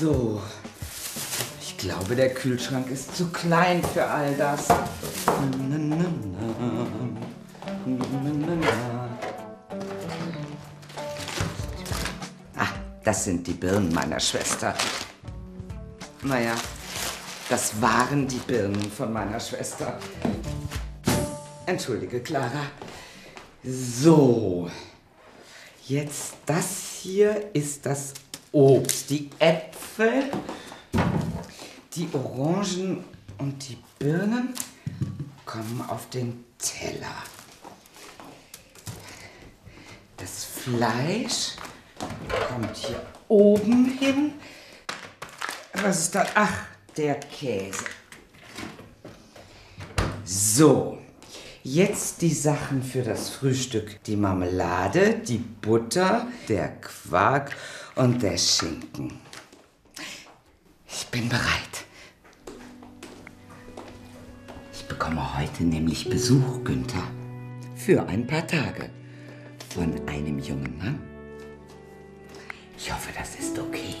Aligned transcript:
So. 0.00 0.40
Ich 1.60 1.76
glaube, 1.76 2.16
der 2.16 2.32
Kühlschrank 2.32 2.90
ist 2.90 3.14
zu 3.14 3.26
klein 3.28 3.82
für 3.82 4.06
all 4.06 4.34
das. 4.34 4.70
Ah, 4.70 4.78
das 13.04 13.24
sind 13.24 13.46
die 13.46 13.52
Birnen 13.52 13.92
meiner 13.92 14.18
Schwester. 14.18 14.74
Naja, 16.22 16.54
das 17.50 17.78
waren 17.82 18.26
die 18.26 18.38
Birnen 18.38 18.90
von 18.90 19.12
meiner 19.12 19.38
Schwester. 19.38 19.98
Entschuldige, 21.66 22.20
Clara. 22.20 22.62
So. 23.62 24.70
Jetzt 25.86 26.36
das 26.46 27.00
hier 27.02 27.50
ist 27.52 27.84
das 27.84 28.14
Obst. 28.52 29.10
Die 29.10 29.30
Äpfel, 29.38 29.69
die 31.94 32.08
Orangen 32.14 33.04
und 33.36 33.68
die 33.68 33.76
Birnen 33.98 34.54
kommen 35.44 35.84
auf 35.88 36.08
den 36.08 36.44
Teller. 36.58 37.22
Das 40.16 40.44
Fleisch 40.44 41.56
kommt 42.48 42.76
hier 42.76 43.02
oben 43.28 43.98
hin. 43.98 44.32
Was 45.74 46.00
ist 46.00 46.14
da? 46.14 46.26
Ach, 46.34 46.66
der 46.96 47.16
Käse. 47.16 47.84
So, 50.24 50.98
jetzt 51.62 52.22
die 52.22 52.32
Sachen 52.32 52.82
für 52.82 53.02
das 53.02 53.28
Frühstück. 53.28 54.02
Die 54.04 54.16
Marmelade, 54.16 55.18
die 55.18 55.38
Butter, 55.38 56.26
der 56.48 56.68
Quark 56.80 57.54
und 57.96 58.22
der 58.22 58.38
Schinken. 58.38 59.29
Ich 61.12 61.18
bin 61.18 61.28
bereit. 61.28 61.86
Ich 64.72 64.86
bekomme 64.86 65.36
heute 65.36 65.64
nämlich 65.64 66.08
Besuch, 66.08 66.62
Günther. 66.62 67.02
Für 67.74 68.06
ein 68.06 68.28
paar 68.28 68.46
Tage. 68.46 68.90
Von 69.74 69.92
einem 70.06 70.38
jungen 70.38 70.78
Mann. 70.78 71.00
Ich 72.78 72.92
hoffe, 72.92 73.08
das 73.18 73.34
ist 73.34 73.58
okay. 73.58 73.96